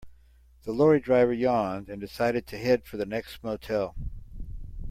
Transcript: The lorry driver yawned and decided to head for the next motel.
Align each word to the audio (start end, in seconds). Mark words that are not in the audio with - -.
The 0.63 0.71
lorry 0.71 0.99
driver 0.99 1.31
yawned 1.31 1.87
and 1.87 2.01
decided 2.01 2.47
to 2.47 2.57
head 2.57 2.85
for 2.87 2.97
the 2.97 3.05
next 3.05 3.43
motel. 3.43 3.95